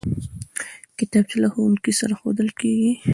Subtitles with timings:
[0.97, 2.91] کتابچه له ښوونکي سره ښودل کېږي